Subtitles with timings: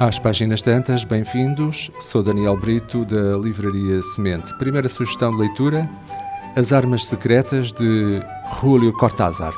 [0.00, 1.90] Às páginas tantas, bem-vindos.
[1.98, 4.56] Sou Daniel Brito, da Livraria Semente.
[4.56, 5.90] Primeira sugestão de leitura:
[6.54, 8.20] As Armas Secretas de
[8.60, 9.52] Julio Cortázar.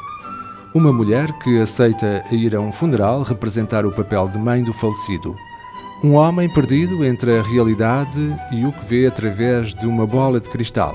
[0.74, 5.36] Uma mulher que aceita ir a um funeral representar o papel de mãe do falecido.
[6.02, 10.48] Um homem perdido entre a realidade e o que vê através de uma bola de
[10.48, 10.94] cristal.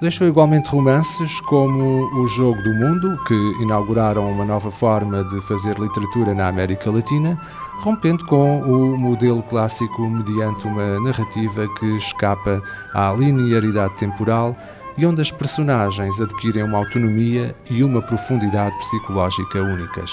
[0.00, 5.76] Deixou igualmente romances como O Jogo do Mundo, que inauguraram uma nova forma de fazer
[5.78, 7.36] literatura na América Latina,
[7.82, 12.62] rompendo com o modelo clássico mediante uma narrativa que escapa
[12.94, 14.56] à linearidade temporal
[15.00, 20.10] e onde as personagens adquirem uma autonomia e uma profundidade psicológica únicas.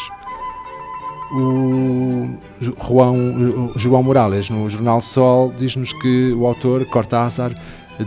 [1.30, 7.54] O João, João Morales, no Jornal Sol, diz-nos que o autor, Cortázar,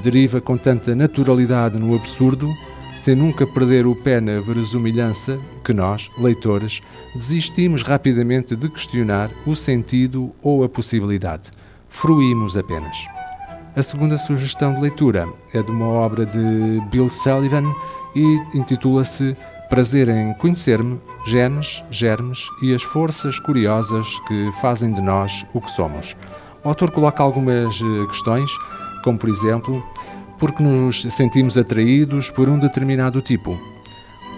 [0.02, 2.48] deriva com tanta naturalidade no absurdo,
[2.96, 6.80] sem nunca perder o pé na verossimilhança, que nós, leitores,
[7.14, 11.50] desistimos rapidamente de questionar o sentido ou a possibilidade.
[11.90, 13.19] Fruímos apenas.
[13.76, 17.72] A segunda sugestão de leitura é de uma obra de Bill Sullivan
[18.16, 19.36] e intitula-se
[19.68, 25.70] Prazer em Conhecer-me, Genes, Germes e as Forças Curiosas que fazem de nós o que
[25.70, 26.16] somos.
[26.64, 28.50] O autor coloca algumas eh, questões,
[29.04, 29.80] como por exemplo,
[30.40, 33.56] porque nos sentimos atraídos por um determinado tipo?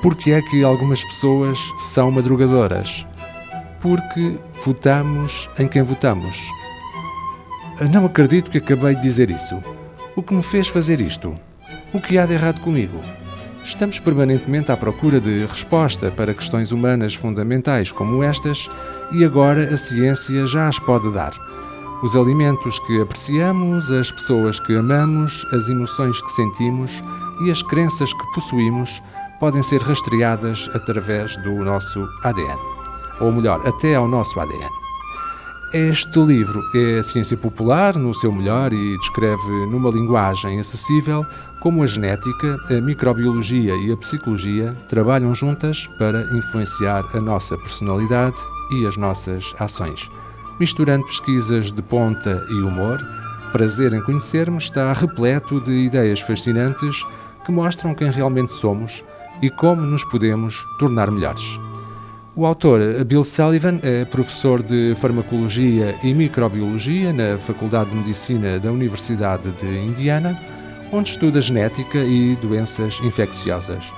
[0.03, 3.07] Porque é que algumas pessoas são madrugadoras?
[3.81, 6.62] Porque votamos em quem votamos?
[7.91, 9.63] Não acredito que acabei de dizer isso.
[10.15, 11.35] O que me fez fazer isto?
[11.93, 13.01] O que há de errado comigo?
[13.65, 18.69] Estamos permanentemente à procura de resposta para questões humanas fundamentais como estas
[19.13, 21.33] e agora a ciência já as pode dar.
[22.03, 27.03] Os alimentos que apreciamos, as pessoas que amamos, as emoções que sentimos
[27.45, 29.03] e as crenças que possuímos
[29.41, 32.59] podem ser rastreadas através do nosso ADN.
[33.21, 34.83] Ou melhor, até ao nosso ADN.
[35.75, 41.25] Este livro é ciência popular no seu melhor e descreve numa linguagem acessível
[41.61, 48.37] como a genética, a microbiologia e a psicologia trabalham juntas para influenciar a nossa personalidade
[48.71, 50.11] e as nossas ações.
[50.61, 53.01] Misturando pesquisas de ponta e humor,
[53.51, 57.03] Prazer em Conhecer-me está repleto de ideias fascinantes
[57.47, 59.03] que mostram quem realmente somos
[59.41, 61.59] e como nos podemos tornar melhores.
[62.35, 68.73] O autor, Bill Sullivan, é professor de Farmacologia e Microbiologia na Faculdade de Medicina da
[68.73, 70.41] Universidade de Indiana,
[70.91, 73.93] onde estuda genética e doenças infecciosas.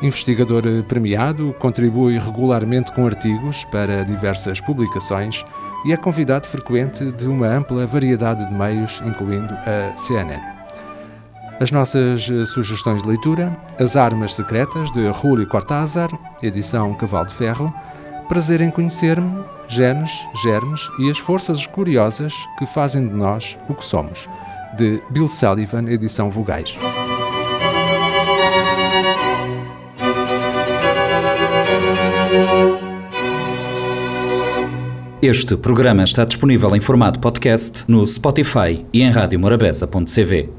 [0.00, 5.44] Investigador premiado, contribui regularmente com artigos para diversas publicações
[5.84, 10.53] e é convidado frequente de uma ampla variedade de meios, incluindo a CNN.
[11.60, 16.10] As nossas eh, sugestões de leitura: As Armas Secretas, de Julio Cortázar,
[16.42, 17.72] edição Cavalo de Ferro,
[18.28, 20.10] Prazer em Conhecer-me, Genes,
[20.42, 24.28] Germes e as Forças Curiosas que fazem de nós o que somos,
[24.76, 26.76] de Bill Sullivan, edição Vogais.
[35.22, 40.50] Este programa está disponível em formato podcast no Spotify e em radiomorabeza.cv.